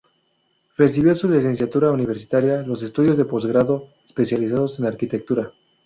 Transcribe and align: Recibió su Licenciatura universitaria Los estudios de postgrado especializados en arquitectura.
Recibió 0.77 1.13
su 1.13 1.29
Licenciatura 1.29 1.91
universitaria 1.91 2.63
Los 2.63 2.81
estudios 2.81 3.19
de 3.19 3.25
postgrado 3.25 3.89
especializados 4.07 4.79
en 4.79 4.87
arquitectura. 4.87 5.51